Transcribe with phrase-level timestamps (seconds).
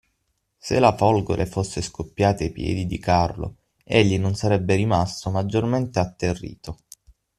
[0.57, 6.77] Se la folgore fosse scoppiata ai piedi di Carlo, egli non sarebbe rimasto maggiormente atterrito.